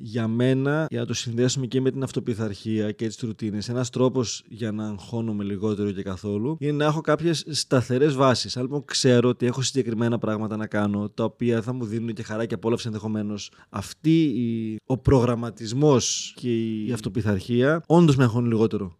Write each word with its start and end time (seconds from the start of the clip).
για 0.00 0.28
μένα, 0.28 0.86
για 0.90 1.00
να 1.00 1.06
το 1.06 1.14
συνδέσουμε 1.14 1.66
και 1.66 1.80
με 1.80 1.90
την 1.90 2.02
αυτοπιθαρχία 2.02 2.92
και 2.92 3.06
τις 3.06 3.18
ρουτίνες, 3.20 3.68
ένας 3.68 3.90
τρόπος 3.90 4.44
για 4.48 4.72
να 4.72 4.86
αγχώνομαι 4.88 5.44
λιγότερο 5.44 5.90
και 5.92 6.02
καθόλου 6.02 6.56
είναι 6.60 6.72
να 6.72 6.84
έχω 6.84 7.00
κάποιες 7.00 7.44
σταθερές 7.48 8.14
βάσεις. 8.14 8.56
Αν 8.56 8.62
λοιπόν 8.62 8.84
ξέρω 8.84 9.28
ότι 9.28 9.46
έχω 9.46 9.62
συγκεκριμένα 9.62 10.18
πράγματα 10.18 10.56
να 10.56 10.66
κάνω, 10.66 11.08
τα 11.08 11.24
οποία 11.24 11.62
θα 11.62 11.72
μου 11.72 11.84
δίνουν 11.84 12.12
και 12.12 12.22
χαρά 12.22 12.46
και 12.46 12.54
απόλαυση 12.54 12.86
ενδεχομένως, 12.86 13.50
αυτή 13.68 14.22
η, 14.22 14.76
ο 14.86 14.98
προγραμματισμός 14.98 16.32
και 16.36 16.82
η 16.84 16.92
αυτοπιθαρχία 16.92 17.82
όντως 17.86 18.16
με 18.16 18.24
αγχώνει 18.24 18.48
λιγότερο. 18.48 18.98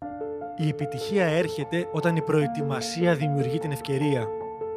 Η 0.57 0.69
επιτυχία 0.69 1.25
έρχεται 1.25 1.89
όταν 1.93 2.17
η 2.17 2.23
προετοιμασία 2.23 3.15
δημιουργεί 3.15 3.59
την 3.59 3.71
ευκαιρία. 3.71 4.27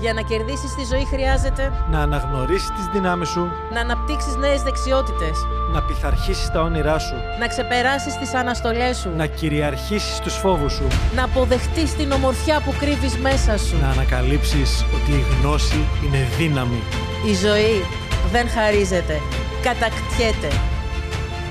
Για 0.00 0.12
να 0.12 0.22
κερδίσεις 0.22 0.74
τη 0.74 0.84
ζωή 0.84 1.04
χρειάζεται 1.04 1.72
Να 1.90 2.00
αναγνωρίσεις 2.00 2.70
τις 2.70 2.86
δυνάμεις 2.92 3.28
σου, 3.28 3.50
να 3.72 3.80
αναπτύξεις 3.80 4.36
νέες 4.36 4.62
δεξιότητες, 4.62 5.46
να 5.72 5.82
πειθαρχήσεις 5.82 6.50
τα 6.50 6.60
όνειρά 6.60 6.98
σου, 6.98 7.14
να 7.40 7.46
ξεπεράσεις 7.46 8.18
τις 8.18 8.34
αναστολές 8.34 8.96
σου, 8.98 9.10
να 9.16 9.26
κυριαρχήσεις 9.26 10.18
τους 10.18 10.34
φόβους 10.34 10.72
σου, 10.72 10.86
να 11.14 11.24
αποδεχτείς 11.24 11.94
την 11.96 12.12
ομορφιά 12.12 12.60
που 12.64 12.74
κρύβεις 12.78 13.16
μέσα 13.16 13.58
σου. 13.58 13.76
να 13.80 13.88
ανακαλύψεις 13.88 14.84
ότι 14.94 15.10
η 15.10 15.24
γνώση 15.40 15.84
είναι 16.04 16.26
δύναμη. 16.38 16.82
Η 17.26 17.34
ζωή 17.34 17.84
δεν 18.32 18.48
χαρίζεται, 18.48 19.20
κατακτιέται. 19.62 20.50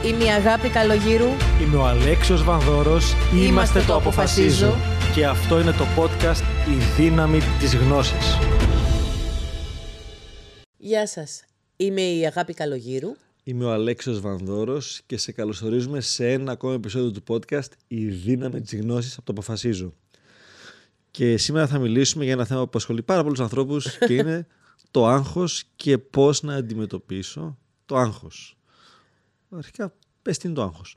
Είμαι 0.03 0.23
η 0.23 0.29
Αγάπη 0.29 0.69
Καλογύρου. 0.69 1.29
Είμαι 1.61 1.77
ο 1.77 1.85
Αλέξιος 1.85 2.43
Βανδόρος, 2.43 3.15
Είμαστε 3.33 3.83
το 3.87 3.95
Αποφασίζω. 3.95 4.75
Και 5.15 5.25
αυτό 5.25 5.59
είναι 5.59 5.71
το 5.71 5.85
podcast 5.97 6.41
«Η 6.69 7.01
δύναμη 7.01 7.39
της 7.59 7.75
γνώσης». 7.75 8.37
Γεια 10.77 11.07
σας. 11.07 11.43
Είμαι 11.75 12.01
η 12.01 12.25
Αγάπη 12.25 12.53
Καλογύρου. 12.53 13.15
Είμαι 13.43 13.65
ο 13.65 13.71
Αλέξιος 13.71 14.19
Βανδόρος 14.19 15.01
και 15.05 15.17
σε 15.17 15.31
καλωσορίζουμε 15.31 16.01
σε 16.01 16.31
ένα 16.31 16.51
ακόμα 16.51 16.73
επεισόδιο 16.73 17.11
του 17.11 17.23
podcast 17.27 17.71
«Η 17.87 18.05
δύναμη 18.05 18.61
της 18.61 18.79
γνώσης 18.79 19.17
από 19.17 19.25
το 19.25 19.31
αποφασίζω». 19.31 19.93
Και 21.11 21.37
σήμερα 21.37 21.67
θα 21.67 21.79
μιλήσουμε 21.79 22.23
για 22.23 22.33
ένα 22.33 22.45
θέμα 22.45 22.59
που 22.59 22.67
απασχολεί 22.67 23.03
πάρα 23.03 23.23
πολλούς 23.23 23.39
ανθρώπους 23.39 23.97
και 24.07 24.13
είναι 24.13 24.47
το 24.91 25.07
άγχος 25.07 25.63
και 25.75 25.97
πώς 25.97 26.41
να 26.41 26.55
αντιμετωπίσω 26.55 27.57
το 27.85 27.97
άγχος. 27.97 28.57
Αρχικά, 29.49 29.93
πες 30.21 30.37
τι 30.37 30.47
είναι 30.47 30.55
το 30.55 30.63
άγχος. 30.63 30.95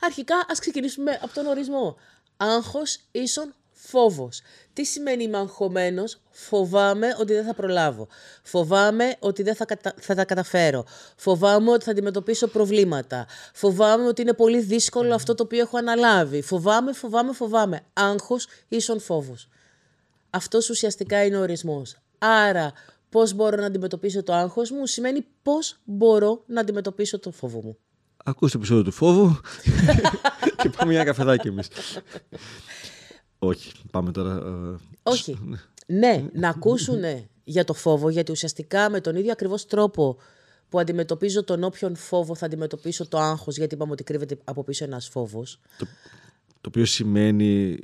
Αρχικά 0.00 0.34
ας 0.48 0.58
ξεκινήσουμε 0.58 1.18
από 1.22 1.34
τον 1.34 1.46
ορισμό. 1.46 1.96
Άγχος 2.36 2.98
ίσον 3.10 3.54
φόβος. 3.72 4.40
Τι 4.72 4.84
σημαίνει 4.84 5.22
είμαι 5.22 5.36
αγχωμένος; 5.38 6.20
Φοβάμαι 6.30 7.16
ότι 7.20 7.32
δεν 7.32 7.44
θα 7.44 7.54
προλάβω. 7.54 8.08
Φοβάμαι 8.42 9.16
ότι 9.18 9.42
δεν 9.42 9.54
θα, 9.54 9.64
κατα- 9.64 9.94
θα 10.00 10.14
τα 10.14 10.24
καταφέρω. 10.24 10.84
Φοβάμαι 11.16 11.70
ότι 11.70 11.84
θα 11.84 11.90
αντιμετωπίσω 11.90 12.46
προβλήματα. 12.46 13.26
Φοβάμαι 13.54 14.06
ότι 14.06 14.22
είναι 14.22 14.32
πολύ 14.32 14.60
δύσκολο 14.60 15.14
αυτό 15.14 15.34
το 15.34 15.42
οποίο 15.42 15.60
έχω 15.60 15.78
αναλάβει. 15.78 16.42
Φοβάμαι, 16.42 16.92
φοβάμαι, 16.92 17.32
φοβάμαι. 17.32 17.80
Άγχος 17.92 18.46
ίσον 18.68 19.00
φόβος. 19.00 19.48
Αυτός 20.30 20.70
ουσιαστικά 20.70 21.24
είναι 21.24 21.36
ο 21.36 21.40
ορισμός. 21.40 21.96
Άρα, 22.18 22.72
πώς 23.10 23.32
μπορώ 23.34 23.56
να 23.56 23.66
αντιμετωπίσω 23.66 24.22
το 24.22 24.32
άγχος 24.32 24.70
μου 24.70 24.86
σημαίνει 24.86 25.26
πώς 25.42 25.78
μπορώ 25.84 26.42
να 26.46 26.60
αντιμετωπίσω 26.60 27.18
το 27.18 27.30
φόβο 27.30 27.60
μου. 27.62 27.76
Ακούς 28.24 28.50
το 28.52 28.58
επεισόδιο 28.58 28.82
του 28.82 28.90
φόβου 28.92 29.36
και 30.62 30.70
πάμε 30.70 30.92
για 30.92 31.00
ένα 31.00 31.10
καφεδάκι 31.10 31.48
εμείς. 31.48 31.68
Όχι, 33.38 33.72
πάμε 33.90 34.12
τώρα. 34.12 34.34
ε, 34.34 34.76
Όχι. 35.02 35.38
ναι, 35.86 36.24
να 36.32 36.48
ακούσουν 36.48 37.02
για 37.44 37.64
το 37.64 37.72
φόβο, 37.74 38.08
γιατί 38.08 38.32
ουσιαστικά 38.32 38.90
με 38.90 39.00
τον 39.00 39.16
ίδιο 39.16 39.32
ακριβώς 39.32 39.66
τρόπο 39.66 40.18
που 40.68 40.78
αντιμετωπίζω 40.78 41.44
τον 41.44 41.64
όποιον 41.64 41.96
φόβο 41.96 42.34
θα 42.34 42.46
αντιμετωπίσω 42.46 43.08
το 43.08 43.18
άγχος, 43.18 43.56
γιατί 43.56 43.74
είπαμε 43.74 43.92
ότι 43.92 44.04
κρύβεται 44.04 44.38
από 44.44 44.64
πίσω 44.64 44.84
ένας 44.84 45.08
φόβος. 45.08 45.60
Το 46.60 46.68
οποίο 46.68 46.84
σημαίνει 46.84 47.78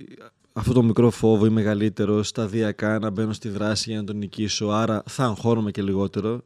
αυτό 0.52 0.72
το 0.72 0.82
μικρό 0.82 1.10
φόβο 1.10 1.46
ή 1.46 1.50
μεγαλύτερος 1.50 2.28
σταδιακά 2.28 2.98
να 2.98 3.10
μπαίνω 3.10 3.32
στη 3.32 3.48
δράση 3.48 3.90
για 3.90 3.98
να 3.98 4.04
τον 4.06 4.16
νικήσω, 4.16 4.66
άρα 4.66 5.02
θα 5.06 5.24
αγχώνομαι 5.24 5.70
και 5.70 5.82
λιγότερο. 5.82 6.44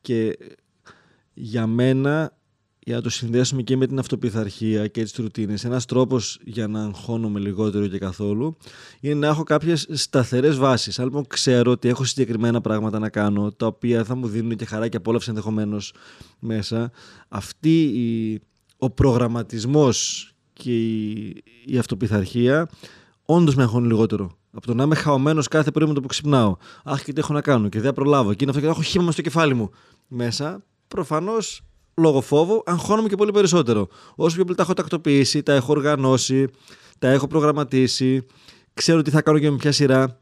Και 0.00 0.38
για 1.34 1.66
μένα, 1.66 2.36
για 2.82 2.94
να 2.94 3.02
το 3.02 3.10
συνδέσουμε 3.10 3.62
και 3.62 3.76
με 3.76 3.86
την 3.86 3.98
αυτοπιθαρχία 3.98 4.86
και 4.86 5.02
τις 5.02 5.14
ρουτίνες, 5.16 5.64
ένας 5.64 5.84
τρόπος 5.84 6.38
για 6.44 6.66
να 6.66 6.84
αγχώνομαι 6.84 7.40
λιγότερο 7.40 7.86
και 7.86 7.98
καθόλου 7.98 8.56
είναι 9.00 9.14
να 9.14 9.26
έχω 9.26 9.42
κάποιες 9.42 9.86
σταθερές 9.90 10.56
βάσεις. 10.56 10.98
Αν 10.98 11.04
λοιπόν 11.04 11.26
ξέρω 11.26 11.70
ότι 11.70 11.88
έχω 11.88 12.04
συγκεκριμένα 12.04 12.60
πράγματα 12.60 12.98
να 12.98 13.08
κάνω, 13.08 13.52
τα 13.52 13.66
οποία 13.66 14.04
θα 14.04 14.14
μου 14.14 14.26
δίνουν 14.26 14.56
και 14.56 14.64
χαρά 14.64 14.88
και 14.88 14.96
απόλαυση 14.96 15.28
ενδεχομένως 15.28 15.94
μέσα, 16.38 16.90
αυτή 17.28 17.82
η, 17.82 18.40
ο 18.78 18.90
προγραμματισμός 18.90 20.30
και 20.52 20.78
η, 20.78 21.42
η 21.64 21.78
αυτοπιθαρχία 21.78 22.68
όντως 23.24 23.54
με 23.54 23.62
αγχώνει 23.62 23.86
λιγότερο. 23.86 24.38
Από 24.52 24.66
το 24.66 24.74
να 24.74 24.82
είμαι 24.82 24.94
χαωμένος 24.94 25.48
κάθε 25.48 25.70
πρωί 25.70 25.88
με 25.88 25.94
το 25.94 26.00
που 26.00 26.06
ξυπνάω. 26.06 26.56
Αχ, 26.84 27.02
και 27.02 27.12
τι 27.12 27.20
έχω 27.20 27.32
να 27.32 27.40
κάνω 27.40 27.68
και 27.68 27.80
δεν 27.80 27.92
προλάβω. 27.92 28.30
Και 28.30 28.38
είναι 28.40 28.50
αυτό 28.50 28.62
και 28.62 28.70
έχω 28.70 28.82
χύμα 28.82 29.12
στο 29.12 29.22
κεφάλι 29.22 29.54
μου. 29.54 29.70
Μέσα, 30.08 30.64
προφανώς 30.88 31.62
λόγω 32.00 32.20
φόβου, 32.20 32.62
αγχώνομαι 32.66 33.08
και 33.08 33.16
πολύ 33.16 33.32
περισσότερο. 33.32 33.88
Όσο 34.14 34.34
πιο 34.34 34.44
πολύ 34.44 34.56
τα 34.56 34.62
έχω 34.62 34.72
τακτοποιήσει, 34.72 35.42
τα 35.42 35.52
έχω 35.52 35.72
οργανώσει, 35.72 36.48
τα 36.98 37.08
έχω 37.08 37.26
προγραμματίσει, 37.26 38.26
ξέρω 38.74 39.02
τι 39.02 39.10
θα 39.10 39.22
κάνω 39.22 39.38
και 39.38 39.50
με 39.50 39.56
ποια 39.56 39.72
σειρά. 39.72 40.18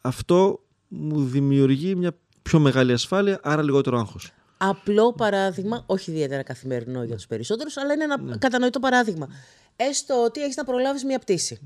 Αυτό 0.00 0.60
μου 0.88 1.24
δημιουργεί 1.24 1.94
μια 1.94 2.12
πιο 2.42 2.58
μεγάλη 2.58 2.92
ασφάλεια, 2.92 3.40
άρα 3.42 3.62
λιγότερο 3.62 3.98
άγχος. 3.98 4.32
Απλό 4.56 5.12
παράδειγμα, 5.12 5.82
όχι 5.86 6.10
ιδιαίτερα 6.10 6.42
καθημερινό 6.42 7.02
για 7.02 7.14
τους 7.16 7.26
περισσότερους, 7.26 7.76
αλλά 7.76 7.92
είναι 7.92 8.04
ένα 8.04 8.38
κατανοητό 8.38 8.78
παράδειγμα. 8.80 9.28
Έστω 9.76 10.24
ότι 10.24 10.42
έχεις 10.42 10.56
να 10.56 10.64
προλάβεις 10.64 11.04
μια 11.04 11.18
πτήση. 11.18 11.60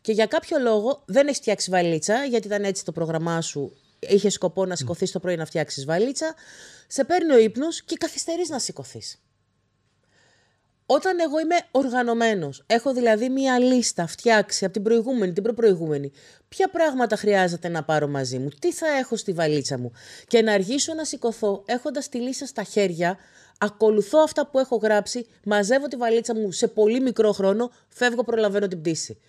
Και 0.00 0.12
για 0.12 0.26
κάποιο 0.26 0.58
λόγο 0.58 1.02
δεν 1.06 1.26
έχεις 1.26 1.38
φτιάξει 1.38 1.70
βαλίτσα, 1.70 2.24
γιατί 2.24 2.46
ήταν 2.46 2.64
έτσι 2.64 2.84
το 2.84 2.92
πρόγραμμά 2.92 3.40
σου. 3.40 3.72
Είχε 3.98 4.28
σκοπό 4.28 4.66
να 4.66 4.76
σηκωθείς 4.76 5.10
το 5.10 5.20
πρωί 5.20 5.36
να 5.36 5.44
φτιάξεις 5.44 5.84
βαλίτσα. 5.84 6.34
Σε 6.86 7.04
παίρνει 7.04 7.32
ο 7.32 7.38
ύπνος 7.38 7.82
και 7.82 7.96
καθυστερείς 7.96 8.48
να 8.48 8.58
σηκωθείς. 8.58 9.20
Όταν 10.88 11.20
εγώ 11.20 11.40
είμαι 11.40 11.56
οργανωμένος, 11.70 12.64
έχω 12.66 12.92
δηλαδή 12.92 13.28
μία 13.28 13.58
λίστα 13.58 14.06
φτιάξει 14.06 14.64
από 14.64 14.72
την 14.72 14.82
προηγούμενη, 14.82 15.32
την 15.32 15.42
προπροηγούμενη, 15.42 16.12
ποια 16.48 16.68
πράγματα 16.68 17.16
χρειάζεται 17.16 17.68
να 17.68 17.82
πάρω 17.82 18.08
μαζί 18.08 18.38
μου, 18.38 18.48
τι 18.58 18.72
θα 18.72 18.86
έχω 18.86 19.16
στη 19.16 19.32
βαλίτσα 19.32 19.78
μου 19.78 19.92
και 20.26 20.42
να 20.42 20.52
αργήσω 20.52 20.94
να 20.94 21.04
σηκωθώ 21.04 21.62
έχοντας 21.66 22.08
τη 22.08 22.18
λίστα 22.18 22.46
στα 22.46 22.62
χέρια, 22.62 23.16
ακολουθώ 23.58 24.18
αυτά 24.18 24.46
που 24.46 24.58
έχω 24.58 24.76
γράψει, 24.76 25.26
μαζεύω 25.44 25.88
τη 25.88 25.96
βαλίτσα 25.96 26.34
μου 26.34 26.52
σε 26.52 26.68
πολύ 26.68 27.00
μικρό 27.00 27.32
χρόνο, 27.32 27.70
φεύγω, 27.88 28.24
προλαβαίνω 28.24 28.68
την 28.68 28.80
πτήση. 28.80 29.20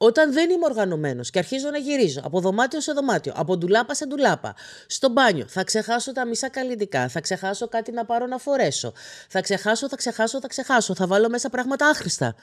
Όταν 0.00 0.32
δεν 0.32 0.50
είμαι 0.50 0.64
οργανωμένος 0.64 1.30
και 1.30 1.38
αρχίζω 1.38 1.70
να 1.70 1.78
γυρίζω 1.78 2.20
από 2.24 2.40
δωμάτιο 2.40 2.80
σε 2.80 2.92
δωμάτιο, 2.92 3.32
από 3.36 3.56
ντουλάπα 3.56 3.94
σε 3.94 4.06
ντουλάπα, 4.06 4.54
στο 4.86 5.08
μπάνιο, 5.08 5.46
θα 5.48 5.64
ξεχάσω 5.64 6.12
τα 6.12 6.26
μισά 6.26 6.48
καλλιτικά, 6.48 7.08
θα 7.08 7.20
ξεχάσω 7.20 7.68
κάτι 7.68 7.92
να 7.92 8.04
πάρω 8.04 8.26
να 8.26 8.38
φορέσω, 8.38 8.92
θα 9.28 9.40
ξεχάσω, 9.40 9.88
θα 9.88 9.96
ξεχάσω, 9.96 10.40
θα 10.40 10.48
ξεχάσω, 10.48 10.94
θα 10.94 11.06
βάλω 11.06 11.28
μέσα 11.28 11.50
πράγματα 11.50 11.86
άχρηστα. 11.86 12.34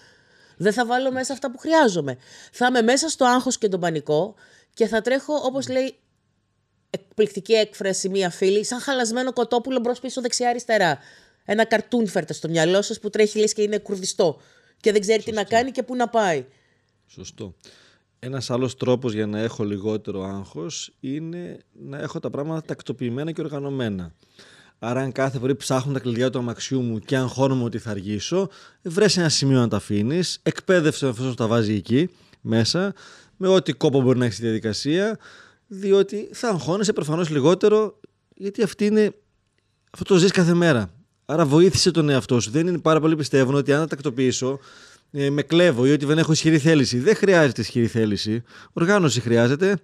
Δεν 0.58 0.74
θα 0.74 0.86
βάλω 0.86 1.12
μέσα 1.12 1.34
αυτά 1.34 1.52
που 1.52 1.58
χρειάζομαι. 1.58 2.18
Θα 2.52 2.66
είμαι 2.66 2.82
μέσα 2.82 3.10
στο 3.10 3.26
άγχος 3.26 3.58
και 3.58 3.68
τον 3.68 3.80
πανικό 3.80 4.36
και 4.74 4.88
θα 4.88 5.02
τρέχω, 5.02 5.34
όπως 5.34 5.68
λέει 5.68 5.96
εκπληκτική 6.90 7.54
έκφραση 7.54 8.10
μία 8.10 8.30
φίλη, 8.30 8.66
σαν 8.66 8.80
χαλασμένο 8.80 9.34
κοτόπουλο 9.34 9.80
μπρος 9.80 10.00
πίσω 10.00 10.22
δεξιά-αριστερά. 10.22 11.00
Ένα 11.46 11.66
καρτούν 11.66 12.08
φέρτε 12.08 12.34
στο 12.34 12.50
μυαλό 12.50 12.82
σας 12.82 13.00
που 13.00 13.10
τρέχει 13.10 13.40
λες 13.40 13.54
και 13.54 13.62
είναι 13.62 13.78
κουρδιστό 13.78 14.42
και 14.80 14.92
δεν 14.92 15.02
ξέρει 15.02 15.24
τι 15.24 15.32
να 15.32 15.44
κάνει 15.44 15.72
και 15.72 15.84
πού 15.84 15.96
να 15.96 16.10
πάει. 16.10 16.46
Σωστό. 17.06 17.56
Ένας 18.20 18.50
άλλος 18.50 18.76
τρόπος 18.76 19.14
για 19.14 19.28
να 19.28 19.40
έχω 19.40 19.64
λιγότερο 19.64 20.24
άγχος 20.24 20.94
είναι 21.00 21.58
να 21.72 21.98
έχω 22.00 22.20
τα 22.20 22.30
πράγματα 22.30 22.62
τακτοποιημένα 22.62 23.32
και 23.32 23.42
οργανωμένα. 23.42 24.12
Άρα, 24.80 25.02
αν 25.02 25.12
κάθε 25.12 25.40
πρωί 25.40 25.56
ψάχνω 25.56 25.94
τα 25.94 26.00
κλειδιά 26.00 26.30
του 26.30 26.38
αμαξιού 26.38 26.82
μου 26.82 27.00
και 27.00 27.18
αγχώνομαι 27.18 27.64
ότι 27.64 27.78
θα 27.78 27.92
αργήσω, 27.92 28.50
βρες 28.82 29.18
ένα 29.18 29.30
σημείο 29.30 29.60
να 29.60 29.68
τα 29.68 29.78
αφήνεις, 29.78 30.40
εκπαίδευσε 30.44 31.08
εφόσον 31.08 31.36
τα 31.36 31.48
βάζει 31.48 31.74
εκεί 31.74 32.10
μέσα, 32.42 32.94
με 33.38 33.48
ό,τι 33.48 33.74
κόπο 33.74 34.02
μπορεί 34.02 34.18
να 34.18 34.26
έχεις 34.26 34.38
στη 34.38 34.46
διαδικασία, 34.46 35.20
διότι 35.68 36.30
θα 36.34 36.50
αγχώνεσαι 36.50 36.94
προφανώς 36.94 37.30
λιγότερο, 37.30 38.00
γιατί 38.36 38.64
αυτή 38.64 38.86
είναι, 38.86 39.16
αυτό 39.92 40.14
το 40.14 40.20
ζεις 40.20 40.32
κάθε 40.32 40.54
μέρα. 40.54 40.90
Άρα, 41.26 41.46
βοήθησε 41.46 41.92
τον 41.92 42.10
εαυτό 42.10 42.40
σου. 42.40 42.52
Δεν 42.52 42.68
είναι 42.68 42.80
πάρα 42.80 43.00
πολύ 43.00 43.16
πιστεύουν 43.16 43.56
ότι 43.56 43.74
αν 43.74 43.80
τα 43.80 43.88
τακτοποιήσω, 43.88 44.60
ε, 45.16 45.30
με 45.30 45.42
κλέβω 45.42 45.86
ή 45.86 45.92
ότι 45.92 46.06
δεν 46.06 46.18
έχω 46.18 46.32
ισχυρή 46.32 46.60
θέληση. 46.60 47.00
Δεν 47.00 47.16
χρειάζεται 47.16 47.62
ισχυρή 47.62 47.88
θέληση. 47.88 48.44
Οργάνωση 48.74 49.22
χρειάζεται 49.22 49.78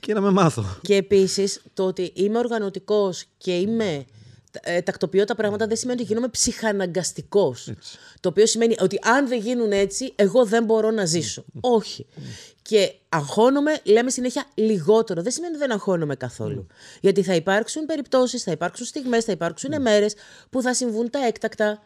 και 0.00 0.14
να 0.14 0.20
με 0.20 0.30
μάθω. 0.30 0.78
Και 0.82 0.94
επίσης 0.94 1.62
το 1.74 1.86
ότι 1.86 2.10
είμαι 2.14 2.38
οργανωτικός 2.38 3.24
και 3.38 3.56
είμαι 3.56 4.04
ε, 4.62 4.80
τακτοποιώ 4.80 5.24
τα 5.24 5.34
πράγματα 5.34 5.66
δεν 5.66 5.76
σημαίνει 5.76 6.00
ότι 6.00 6.08
γίνομαι 6.08 6.28
ψυχαναγκαστικός. 6.28 7.68
Έτσι. 7.68 7.98
Το 8.20 8.28
οποίο 8.28 8.46
σημαίνει 8.46 8.74
ότι 8.80 8.98
αν 9.02 9.28
δεν 9.28 9.40
γίνουν 9.40 9.72
έτσι, 9.72 10.12
εγώ 10.16 10.44
δεν 10.44 10.64
μπορώ 10.64 10.90
να 10.90 11.04
ζήσω. 11.04 11.44
Όχι. 11.60 12.06
Και 12.62 12.94
αγχώνομαι, 13.08 13.80
λέμε 13.84 14.10
συνέχεια 14.10 14.44
λιγότερο. 14.54 15.22
Δεν 15.22 15.32
σημαίνει 15.32 15.54
ότι 15.54 15.62
δεν 15.62 15.72
αγχώνομαι 15.72 16.16
καθόλου. 16.16 16.66
Γιατί 17.00 17.22
θα 17.22 17.34
υπάρξουν 17.34 17.86
περιπτώσεις, 17.86 18.42
θα 18.42 18.50
υπάρξουν 18.50 18.86
στιγμές, 18.86 19.24
θα 19.24 19.32
υπάρξουν 19.32 19.82
μέρες 19.82 20.14
που 20.50 20.62
θα 20.62 20.74
συμβούν 20.74 21.10
τα 21.10 21.26
έκτακτα. 21.26 21.82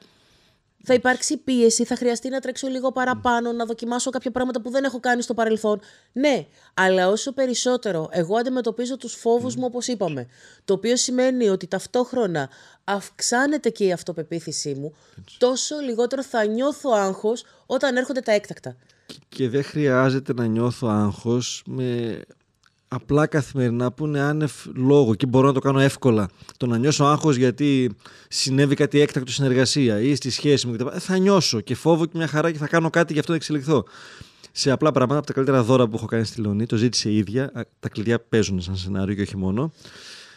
Θα 0.85 0.94
υπάρξει 0.94 1.37
πίεση, 1.37 1.85
θα 1.85 1.97
χρειαστεί 1.97 2.29
να 2.29 2.41
τρέξω 2.41 2.69
λίγο 2.69 2.93
παραπάνω, 2.93 3.53
να 3.53 3.65
δοκιμάσω 3.65 4.11
κάποια 4.11 4.31
πράγματα 4.31 4.61
που 4.61 4.71
δεν 4.71 4.85
έχω 4.85 5.00
κάνει 5.00 5.23
στο 5.23 5.35
παρελθόν. 5.35 5.81
Ναι, 6.12 6.47
αλλά 6.75 7.09
όσο 7.09 7.32
περισσότερο 7.32 8.09
εγώ 8.11 8.37
αντιμετωπίζω 8.37 8.97
τους 8.97 9.15
φόβους 9.15 9.56
μου 9.56 9.65
όπως 9.65 9.87
είπαμε, 9.87 10.27
το 10.65 10.75
οποίο 10.75 10.97
σημαίνει 10.97 11.49
ότι 11.49 11.67
ταυτόχρονα 11.67 12.49
αυξάνεται 12.85 13.71
και 13.71 13.85
η 13.85 13.93
αυτοπεποίθησή 13.93 14.75
μου, 14.75 14.94
τόσο 15.38 15.77
λιγότερο 15.79 16.23
θα 16.23 16.44
νιώθω 16.44 16.91
άγχος 16.91 17.44
όταν 17.67 17.97
έρχονται 17.97 18.21
τα 18.21 18.32
έκτακτα. 18.32 18.77
Και 19.29 19.49
δεν 19.49 19.65
χρειάζεται 19.65 20.32
να 20.32 20.47
νιώθω 20.47 20.88
άγχος 20.88 21.62
με 21.67 22.21
απλά 22.93 23.27
καθημερινά 23.27 23.93
που 23.93 24.07
είναι 24.07 24.21
άνευ 24.21 24.53
λόγο 24.75 25.15
και 25.15 25.27
μπορώ 25.27 25.47
να 25.47 25.53
το 25.53 25.61
κάνω 25.61 25.79
εύκολα. 25.81 26.29
Το 26.57 26.67
να 26.67 26.79
νιώσω 26.79 27.05
άγχος 27.05 27.37
γιατί 27.37 27.91
συνέβη 28.29 28.75
κάτι 28.75 29.01
έκτακτο 29.01 29.33
στην 29.33 29.45
εργασία 29.45 30.01
ή 30.01 30.15
στη 30.15 30.31
σχέση 30.31 30.67
μου. 30.67 30.73
κτλ. 30.73 30.87
Ε, 30.87 30.99
Θα 30.99 31.19
νιώσω 31.19 31.61
και 31.61 31.75
φόβο 31.75 32.05
και 32.07 32.13
μια 32.15 32.27
χαρά 32.27 32.51
και 32.53 32.59
θα 32.59 32.67
κάνω 32.69 32.91
κάτι 32.91 33.11
για 33.13 33.21
αυτό 33.21 33.33
να 33.33 33.39
εξελιχθώ. 33.39 33.85
Σε 34.53 34.71
απλά 34.71 34.93
πράγματα 34.93 35.19
από 35.19 35.27
τα 35.27 35.33
καλύτερα 35.33 35.63
δώρα 35.63 35.89
που 35.89 35.97
έχω 35.97 36.07
κάνει 36.07 36.25
στη 36.25 36.41
Λεωνή, 36.41 36.67
το 36.67 36.77
ζήτησε 36.77 37.11
η 37.11 37.17
ίδια. 37.17 37.45
Α, 37.55 37.63
Τα 37.81 37.89
κλειδιά 37.89 38.21
παίζουν 38.21 38.61
σαν 38.61 38.77
σενάριο 38.77 39.15
και 39.15 39.23
όχι 39.23 39.37
μόνο. 39.37 39.73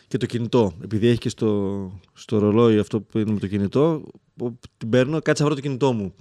Και 0.08 0.18
το 0.18 0.26
κινητό, 0.26 0.74
επειδή 0.84 1.08
έχει 1.08 1.18
και 1.18 1.30
στο, 1.30 1.92
στο 2.14 2.38
ρολόι 2.38 2.78
αυτό 2.80 3.02
που 3.02 3.20
είναι 3.20 3.32
με 3.32 3.40
το 3.40 3.48
κινητό, 3.48 4.04
που 4.36 4.60
την 4.78 4.90
παίρνω, 4.90 5.22
κάτσε 5.22 5.44
να 5.44 5.50
βρω 5.50 5.58
το 5.58 5.64
κινητό 5.66 5.94
μου. 5.94 6.14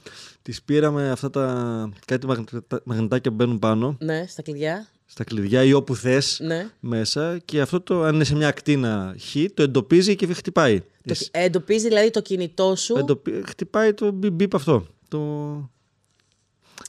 Της 0.43 0.63
πήραμε 0.63 1.11
αυτά 1.11 1.31
τα 1.31 1.89
κάτι 2.07 2.27
μαγνητα- 2.27 2.83
μαγνητάκια 2.85 3.31
που 3.31 3.37
μπαίνουν 3.37 3.59
πάνω, 3.59 3.97
Ναι, 4.01 4.25
στα 4.29 4.43
κλειδιά. 4.43 4.87
Στα 5.13 5.25
κλειδιά 5.25 5.63
ή 5.65 5.73
όπου 5.73 5.97
θες 5.97 6.39
Ναι. 6.43 6.71
μέσα 6.81 7.39
και 7.45 7.61
αυτό 7.61 7.81
το, 7.81 8.03
αν 8.03 8.15
είναι 8.15 8.25
σε 8.25 8.35
μια 8.35 8.49
ακτίνα 8.49 9.15
χ, 9.21 9.37
το 9.55 9.63
εντοπίζει 9.63 10.17
και 10.17 10.27
χτυπάει. 10.27 10.81
Το, 10.81 11.15
ε, 11.31 11.45
εντοπίζει 11.45 11.89
δηλαδή 11.89 12.11
το 12.11 12.23
κινητό 12.23 12.77
σου. 12.77 12.97
Εντοπι- 12.99 13.49
Χτυπάει 13.49 13.95
το 13.95 14.11
μπιπ 14.11 14.33
μπιπ 14.33 14.55
αυτό. 14.55 14.87
Το... 15.09 15.21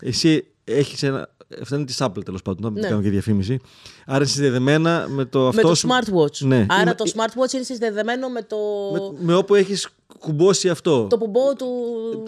Εσύ 0.02 0.46
έχεις 0.64 1.04
ένα. 1.04 1.30
Αυτά 1.62 1.76
είναι 1.76 1.86
τη 1.86 1.94
Apple 1.98 2.26
τέλος 2.26 2.42
πάντων, 2.42 2.62
να 2.64 2.70
μην 2.70 2.82
Ναι. 2.82 2.88
κάνω 2.88 3.02
και 3.02 3.10
διαφήμιση. 3.10 3.60
Άρα 4.06 4.18
είναι 4.18 4.26
συνδεδεμένα 4.28 5.06
με 5.10 5.26
το 5.26 5.48
αυτό. 5.48 5.62
με 5.62 5.68
το 5.70 5.76
σου- 5.76 5.90
smartwatch. 5.90 6.38
Ναι. 6.40 6.66
Άρα 6.70 6.82
Είμαι- 6.82 6.96
το 6.96 7.04
smartwatch 7.16 7.54
είναι 7.54 7.64
συνδεδεμένο 7.64 8.30
με 8.30 8.42
το, 8.42 8.58
Με, 8.94 9.26
με 9.26 9.34
όπου 9.36 9.56
έχεις 9.56 9.88
κουμπώσει 10.20 10.70
αυτό. 10.70 11.08
το 11.08 11.18
πουμπό 11.18 11.54
του. 11.58 11.68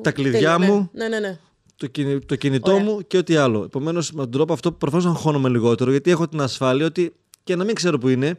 Τα 0.03 0.11
κλειδιά 0.11 0.31
Τέλεια, 0.31 0.57
ναι. 0.57 0.65
μου. 0.67 0.89
Ναι, 0.93 1.07
ναι, 1.07 1.19
ναι. 1.19 1.39
Το, 1.75 1.87
κινη- 1.87 2.25
το 2.25 2.35
κινητό 2.35 2.71
Ωραία. 2.71 2.83
μου 2.83 3.01
και 3.07 3.17
ό,τι 3.17 3.35
άλλο. 3.35 3.63
Επομένως, 3.63 4.11
με 4.11 4.21
τον 4.21 4.31
τρόπο 4.31 4.53
αυτό 4.53 4.71
προφανώς 4.71 5.05
αγχώνομαι 5.05 5.49
λιγότερο 5.49 5.91
γιατί 5.91 6.11
έχω 6.11 6.27
την 6.27 6.41
ασφάλεια 6.41 6.85
ότι 6.85 7.13
και 7.43 7.55
να 7.55 7.63
μην 7.63 7.75
ξέρω 7.75 7.97
που 7.97 8.07
είναι, 8.09 8.37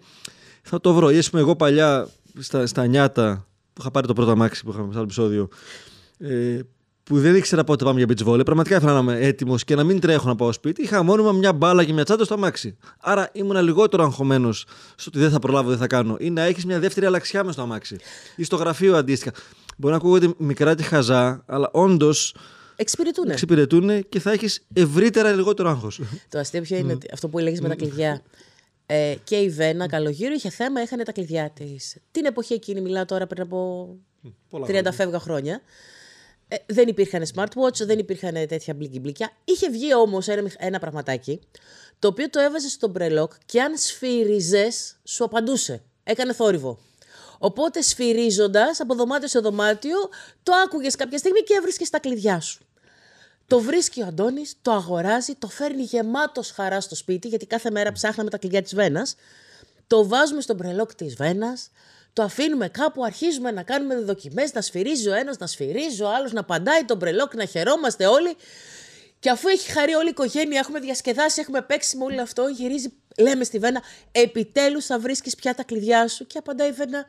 θα 0.63 0.81
το 0.81 0.95
βρω. 0.95 1.11
Ή 1.11 1.19
ας 1.19 1.31
πούμε, 1.31 1.43
εγώ 1.43 1.57
παλιά 1.57 2.09
στα, 2.39 2.67
στα 2.67 2.87
νιάτα 2.87 3.47
που 3.73 3.81
είχα 3.81 3.91
πάρει 3.91 4.07
το 4.07 4.13
πρώτο 4.13 4.31
αμάξι 4.31 4.65
που 4.65 4.71
είχαμε 4.71 4.87
σε 4.87 4.95
άλλο 4.95 5.03
επεισόδιο. 5.05 5.49
Ε, 6.19 6.59
που 7.03 7.21
δεν 7.21 7.35
ήξερα 7.35 7.65
πότε 7.65 7.85
πάμε 7.85 8.03
για 8.05 8.09
beach 8.09 8.29
volley. 8.29 8.45
Πραγματικά 8.45 8.77
ήθελα 8.77 8.93
να 8.93 8.99
είμαι 8.99 9.27
έτοιμος 9.27 9.65
και 9.65 9.75
να 9.75 9.85
μην 9.85 10.01
τρέχω 10.01 10.29
να 10.29 10.35
πάω 10.35 10.53
σπίτι. 10.53 10.83
Είχα 10.83 11.03
μόνιμα 11.03 11.33
μια 11.33 11.53
μπάλα 11.53 11.85
και 11.85 11.93
μια 11.93 12.05
τσάντα 12.05 12.25
στο 12.25 12.35
αμάξι. 12.35 12.77
Άρα 13.01 13.29
ήμουν 13.33 13.63
λιγότερο 13.63 14.03
αγχωμένος 14.03 14.65
στο 14.95 15.11
ότι 15.15 15.19
δεν 15.19 15.31
θα 15.31 15.39
προλάβω, 15.39 15.69
δεν 15.69 15.79
θα 15.79 15.87
κάνω. 15.87 16.17
Ή 16.19 16.31
να 16.31 16.43
έχεις 16.43 16.65
μια 16.67 16.81
δεύτερη 16.81 17.07
αλλαξιά 17.07 17.45
μες 17.45 17.53
στο 17.53 17.63
αμάξι. 17.63 17.97
Ή 18.37 18.45
στο 18.45 18.57
γραφείο 18.57 18.97
αντίστοιχα. 18.97 19.33
Μπορεί 19.77 19.93
να 19.93 19.99
ακούγονται 19.99 20.35
μικρά 20.39 20.75
και 20.75 20.83
χαζά, 20.83 21.43
αλλά 21.47 21.69
όντως 21.73 22.35
Εξυπηρετούν. 22.77 23.31
εξυπηρετούν 23.31 24.09
και 24.09 24.21
θα 24.21 24.33
έχεις 24.33 24.67
ευρύτερα 24.73 25.33
λιγότερο 25.33 25.69
άγχος. 25.69 26.01
Το 26.31 26.39
αστείο 26.39 26.61
ποιο 26.61 26.77
είναι 26.77 26.93
ότι 26.93 27.09
αυτό 27.13 27.29
που 27.29 27.39
έλεγες 27.39 27.61
με 27.61 27.69
τα 27.69 27.75
κλειδιά. 27.75 28.23
Ε, 28.87 29.15
και 29.25 29.37
η 29.37 29.49
Βένα 29.51 29.87
Καλογύρου 29.87 30.33
είχε 30.35 30.51
θέμα, 30.51 30.83
είχαν 30.83 31.05
τα 31.05 31.13
κλειδιά 31.13 31.51
της. 31.51 31.97
Την 32.11 32.25
εποχή 32.25 32.53
εκείνη, 32.55 32.81
μιλάω 32.81 33.05
τώρα 33.05 33.27
πριν 33.27 33.43
από 33.43 33.89
30 34.67 34.89
φεύγα 34.93 35.19
χρόνια. 35.19 35.61
Ε, 36.49 36.57
δεν 36.67 36.89
υπήρχαν 36.89 37.23
smartwatch, 37.35 37.87
δεν 37.87 37.99
υπήρχαν 37.99 38.35
τέτοια 38.35 38.75
μπλικι 38.75 39.01
μπλικιά. 39.01 39.31
Είχε 39.45 39.71
βγει 39.71 39.95
όμως 39.95 40.29
ένα, 40.29 40.43
μηχ- 40.43 40.57
ένα 40.59 40.79
πραγματάκι, 40.79 41.41
το 41.99 42.09
οποίο 42.09 42.31
το 42.31 42.41
έβαζε 42.41 42.69
στο 42.69 42.89
μπρελόκ 42.89 43.33
και 43.47 43.63
αν 43.63 43.77
σφύριζες, 43.77 44.97
σου 45.05 45.25
απαντούσε. 45.25 45.83
Έκανε 46.05 46.33
θόρυβο. 46.33 46.79
Οπότε 47.39 47.81
σφυρίζοντας 47.83 48.81
από 48.81 48.95
δωμάτιο 48.95 49.29
σε 49.29 49.39
δωμάτιο, 49.39 49.97
το 50.43 50.53
άκουγες 50.67 50.97
κάποια 50.97 51.19
στιγμή 51.19 51.41
και 51.41 51.55
έβρισκες 51.59 51.91
τα 51.91 51.99
κλειδιά 51.99 52.41
σου. 52.41 52.66
Το 53.47 53.61
βρίσκει 53.61 54.03
ο 54.03 54.07
Αντώνης, 54.07 54.55
το 54.63 54.73
αγοράζει, 54.73 55.35
το 55.35 55.49
φέρνει 55.49 55.83
γεμάτος 55.83 56.51
χαρά 56.51 56.81
στο 56.81 56.95
σπίτι, 56.95 57.29
γιατί 57.29 57.47
κάθε 57.47 57.71
μέρα 57.71 57.93
ψάχναμε 57.93 58.31
τα 58.31 58.39
κλειδιά 58.39 58.63
της 58.63 58.75
Βένας. 58.75 59.15
Το 59.87 60.09
βάζουμε 60.09 60.41
στο 60.41 60.55
μπρελόκ 60.55 60.95
της 60.95 61.15
Βένας, 61.15 61.71
το 62.13 62.23
αφήνουμε 62.23 62.69
κάπου, 62.69 63.05
αρχίζουμε 63.05 63.51
να 63.51 63.63
κάνουμε 63.63 63.95
δοκιμές, 64.01 64.53
να 64.53 64.61
σφυρίζει 64.61 65.09
ο 65.09 65.15
ένας, 65.15 65.39
να 65.39 65.47
σφυρίζει 65.47 66.03
ο 66.03 66.09
άλλος, 66.09 66.33
να 66.33 66.45
παντάει 66.45 66.85
το 66.85 66.97
μπρελόκ, 66.97 67.35
να 67.35 67.45
χαιρόμαστε 67.45 68.07
όλοι. 68.07 68.37
Και 69.19 69.31
αφού 69.31 69.49
έχει 69.49 69.71
χαρεί 69.71 69.95
όλη 69.95 70.07
η 70.07 70.11
οικογένεια, 70.11 70.59
έχουμε 70.59 70.81
διασκεδάσει, 70.81 71.41
έχουμε 71.41 71.63
παίξει 71.63 71.97
με 71.97 72.05
όλο 72.05 72.23
αυτό, 72.23 72.49
γυρίζει, 72.49 72.93
λέμε 73.19 73.45
στη 73.45 73.59
Βένα, 73.59 73.83
επιτέλους 74.13 74.87
θα 74.87 74.99
βρίσκεις 74.99 75.35
πια 75.35 75.55
τα 75.55 75.63
κλειδιά 75.63 76.09
σου. 76.09 76.27
Και 76.27 76.39
απαντάει 76.39 76.69
η 76.69 76.73
Βένα, 76.73 77.07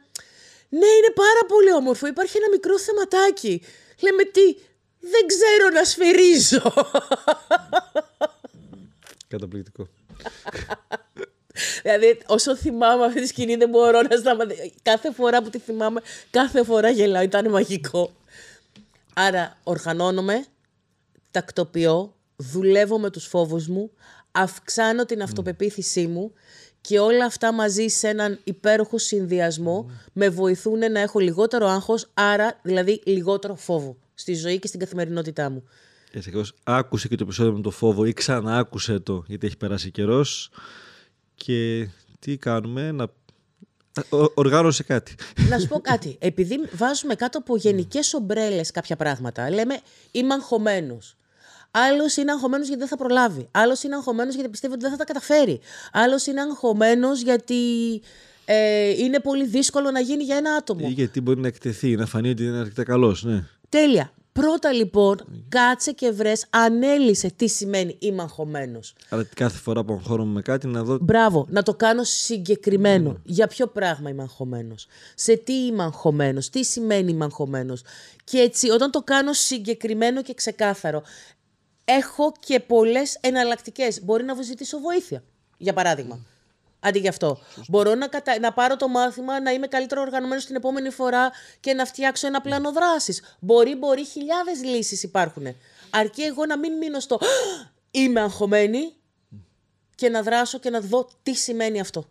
ναι, 0.70 0.86
είναι 0.86 1.14
πάρα 1.16 1.46
πολύ 1.48 1.74
όμορφο. 1.74 2.08
Υπάρχει 2.08 2.38
ένα 2.38 2.48
μικρό 2.52 2.80
θεματάκι. 2.80 3.62
Λέμε 4.02 4.24
τι, 4.24 4.56
δεν 5.00 5.28
ξέρω 5.28 5.70
να 5.74 5.84
σφυρίζω. 5.84 6.74
Καταπληκτικό. 9.28 9.88
δηλαδή, 11.84 12.22
όσο 12.26 12.56
θυμάμαι 12.56 13.06
αυτή 13.06 13.22
τη 13.22 13.28
σκηνή, 13.28 13.56
δεν 13.56 13.70
μπορώ 13.70 14.02
να 14.02 14.18
σταματήσω. 14.18 14.62
Κάθε 14.82 15.12
φορά 15.12 15.42
που 15.44 15.50
τη 15.50 15.60
θυμάμαι, 15.60 16.02
κάθε 16.30 16.64
φορά 16.64 16.90
γελάω. 16.90 17.24
Ήταν 17.24 17.50
μαγικό. 17.50 18.12
Άρα, 19.14 19.58
οργανώνομαι, 19.64 20.46
τακτοποιώ, 21.32 22.14
δουλεύω 22.36 23.00
με 23.00 23.10
τους 23.10 23.26
φόβους 23.26 23.68
μου, 23.68 23.92
αυξάνω 24.32 25.06
την 25.06 25.22
αυτοπεποίθησή 25.22 26.08
μου 26.08 26.34
και 26.82 27.00
όλα 27.00 27.26
αυτά 27.26 27.52
μαζί 27.52 27.88
σε 27.88 28.08
έναν 28.08 28.40
υπέροχο 28.44 28.98
συνδυασμό 28.98 29.92
με 30.14 30.30
βοηθούν 30.30 30.92
να 30.92 31.00
έχω 31.00 31.20
λιγότερο 31.20 31.68
άγχος, 31.68 32.10
άρα 32.14 32.60
δηλαδή 32.62 33.02
λιγότερο 33.06 33.56
φόβο 33.56 33.98
στη 34.20 34.34
ζωή 34.34 34.60
και 34.60 34.68
στην 34.68 34.80
καθημερινότητά 34.80 35.50
μου. 35.50 35.64
Έτσι 36.12 36.30
ακριβώς 36.30 36.54
άκουσε 36.64 37.08
και 37.08 37.16
το 37.16 37.24
επεισόδιο 37.24 37.54
με 37.54 37.62
το 37.62 37.72
φόβο 37.72 38.06
ή 38.06 38.14
ξανά 38.14 38.58
άκουσε 38.58 39.00
το 39.00 39.24
γιατί 39.28 39.46
έχει 39.48 39.58
περάσει 39.58 39.92
καιρός. 39.92 40.50
Και 41.36 41.88
τι 42.20 42.38
κάνουμε, 42.38 42.92
να. 42.92 43.04
Ο- 44.10 44.32
οργάνωσε 44.34 44.84
κάτι. 44.84 45.16
Να 45.50 45.60
σου 45.60 45.68
πω 45.68 45.80
κάτι. 45.80 46.16
Επειδή 46.20 46.60
βάζουμε 46.74 47.16
κάτω 47.16 47.38
από 47.38 47.58
γενικές 47.58 48.14
ομπρέλες 48.14 48.72
κάποια 48.72 48.96
πράγματα, 48.96 49.50
λέμε 49.50 49.80
είμαι 50.12 50.34
αγχωμένος. 50.34 51.16
Άλλος 51.72 52.16
είναι 52.16 52.32
αγχωμένος 52.32 52.66
γιατί 52.68 52.80
δεν 52.80 52.90
θα 52.90 52.98
προλάβει. 52.98 53.48
Άλλος 53.52 53.84
είναι 53.84 53.96
αγχωμένος 53.96 54.34
γιατί 54.36 54.50
πιστεύει 54.50 54.74
ότι 54.74 54.82
δεν 54.82 54.92
θα 54.92 54.98
τα 54.98 55.04
καταφέρει. 55.04 55.60
Άλλος 55.92 56.26
είναι 56.26 56.42
αγχωμένος 56.42 57.22
γιατί 57.22 57.56
ε, 58.46 58.90
είναι 58.90 59.20
πολύ 59.20 59.48
δύσκολο 59.48 59.92
να 59.92 60.00
γίνει 60.00 60.24
για 60.24 60.36
ένα 60.36 60.52
άτομο. 60.54 60.86
Ή 60.90 60.92
γιατί 60.92 61.22
μπορεί 61.22 61.40
να 61.40 61.48
εκτεθεί, 61.48 61.96
να 61.96 62.06
φανεί 62.06 62.30
ότι 62.30 62.44
είναι 62.44 62.58
αρκετά 62.58 62.84
καλός. 62.84 63.24
Ναι. 63.24 63.44
Τέλεια. 63.70 64.12
Πρώτα 64.32 64.72
λοιπόν, 64.74 65.44
κάτσε 65.50 65.92
και 65.92 66.12
βρες, 66.12 66.46
ανέλησε 66.50 67.32
τι 67.36 67.48
σημαίνει 67.48 67.96
είμαι 68.00 68.22
αγχωμένος. 68.22 68.96
Αλλά 69.10 69.24
κάθε 69.36 69.58
φορά 69.58 69.84
που 69.84 69.94
αγχώνομαι 69.94 70.32
με 70.32 70.42
κάτι 70.42 70.68
να 70.68 70.84
δω. 70.84 70.98
Μπράβο, 71.02 71.46
να 71.50 71.64
το 71.64 71.74
κάνω 71.74 72.04
συγκεκριμένο. 72.04 73.22
Για 73.24 73.48
ποιο 73.48 73.68
πράγμα 73.68 74.10
είμαι 74.10 74.22
αγχωμένος. 74.22 74.88
Σε 75.16 75.36
τι 75.38 75.54
είμαι 75.54 75.84
αγχωμένος. 75.84 76.50
Τι 76.50 76.64
σημαίνει 76.64 77.12
είμαι 77.12 77.24
αγχωμένος. 77.26 77.82
Και 78.24 78.38
έτσι, 78.38 78.70
όταν 78.70 78.92
το 78.92 79.02
κάνω 79.02 79.34
συγκεκριμένο 79.34 80.22
και 80.22 80.34
ξεκάθαρο, 80.34 81.04
έχω 81.86 82.32
και 82.40 82.60
πολλές 82.60 83.18
εναλλακτικές. 83.22 84.04
Μπορεί 84.04 84.24
να 84.24 84.42
ζητήσω 84.42 84.80
βοήθεια, 84.80 85.24
για 85.58 85.74
παράδειγμα. 85.74 86.20
Αντί 86.80 87.00
γι' 87.00 87.08
αυτό. 87.08 87.40
Μπορώ 87.68 87.96
να, 87.96 88.08
κατα... 88.08 88.40
να 88.40 88.54
πάρω 88.54 88.76
το 88.76 88.88
μάθημα, 88.88 89.42
να 89.42 89.52
είμαι 89.52 89.68
καλύτερο 89.68 90.02
οργανωμένος 90.02 90.46
την 90.46 90.56
επόμενη 90.56 90.90
φορά 90.90 91.32
και 91.60 91.74
να 91.74 91.86
φτιάξω 91.86 92.28
ένα 92.28 92.42
πλάνο 92.42 92.72
δράσης. 92.72 93.38
Μπορεί, 93.40 93.76
μπορεί, 93.76 94.06
χιλιάδες 94.06 94.64
λύσεις 94.64 95.04
υπάρχουν. 95.04 95.46
Αρκεί 95.90 96.22
εγώ 96.22 96.46
να 96.46 96.58
μην 96.58 96.78
μείνω 96.78 97.00
στο 97.00 97.20
είμαι 97.92 98.22
αγχωμένη 98.22 98.94
και 99.96 100.10
να 100.10 100.24
δράσω 100.24 100.60
και 100.60 100.70
να 100.70 100.82
δω 100.82 101.10
τι 101.24 101.34
σημαίνει 101.34 101.80
αυτό. 101.80 102.06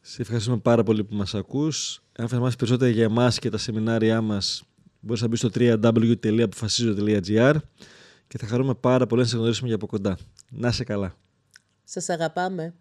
Σε 0.00 0.22
ευχαριστούμε 0.22 0.58
πάρα 0.58 0.82
πολύ 0.82 1.04
που 1.04 1.14
μας 1.14 1.34
ακούς. 1.34 2.02
Αν 2.16 2.28
θες 2.28 2.36
να 2.36 2.42
μάθεις 2.42 2.56
περισσότερα 2.56 2.90
για 2.90 3.04
εμάς 3.04 3.38
και 3.38 3.50
τα 3.50 3.58
σεμινάρια 3.58 4.20
μας, 4.20 4.62
μπορείς 5.00 5.22
να 5.22 5.28
μπεις 5.28 5.38
στο 5.38 5.50
www.αποφασίζω.gr 5.54 7.54
και 8.28 8.38
θα 8.38 8.46
χαρούμε 8.46 8.74
πάρα 8.74 9.06
πολύ 9.06 9.22
να 9.22 9.28
σε 9.28 9.36
γνωρίσουμε 9.36 9.66
για 9.66 9.76
από 9.76 9.86
κοντά. 9.86 10.18
Να 10.48 10.68
είσαι 10.68 10.84
καλά. 10.84 11.16
Σας 11.90 12.08
αγαπάμε. 12.08 12.74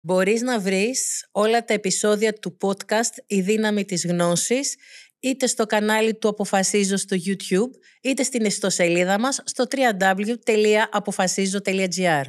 Μπορείς 0.00 0.42
να 0.42 0.60
βρεις 0.60 1.28
όλα 1.32 1.64
τα 1.64 1.74
επεισόδια 1.74 2.32
του 2.32 2.56
podcast 2.60 3.14
«Η 3.26 3.40
δύναμη 3.40 3.84
της 3.84 4.06
γνώσης» 4.06 4.76
είτε 5.20 5.46
στο 5.46 5.66
κανάλι 5.66 6.14
του 6.14 6.28
Αποφασίζω 6.28 6.96
στο 6.96 7.16
YouTube, 7.26 7.70
είτε 8.02 8.22
στην 8.22 8.44
ιστοσελίδα 8.44 9.20
μας 9.20 9.42
στο 9.44 9.64
www.apofasizo.gr. 9.70 12.22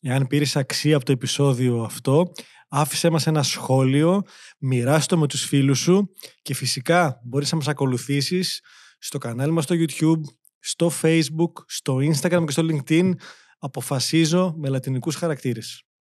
Εάν 0.00 0.26
πήρες 0.26 0.56
αξία 0.56 0.96
από 0.96 1.04
το 1.04 1.12
επεισόδιο 1.12 1.82
αυτό, 1.82 2.32
άφησέ 2.68 3.10
μας 3.10 3.26
ένα 3.26 3.42
σχόλιο, 3.42 4.22
μοιράστο 4.58 5.18
με 5.18 5.26
τους 5.26 5.44
φίλους 5.44 5.78
σου 5.78 6.10
και 6.42 6.54
φυσικά 6.54 7.20
μπορείς 7.24 7.50
να 7.50 7.56
μας 7.56 7.68
ακολουθήσεις 7.68 8.60
στο 8.98 9.18
κανάλι 9.18 9.52
μας 9.52 9.64
στο 9.64 9.74
YouTube, 9.78 10.20
στο 10.58 10.92
Facebook, 11.02 11.52
στο 11.66 11.96
Instagram 11.96 12.44
και 12.44 12.52
στο 12.52 12.66
LinkedIn. 12.70 13.12
Αποφασίζω 13.64 14.54
με 14.56 14.68
λατινικούς 14.68 15.14
χαρακτήρες. 15.16 15.84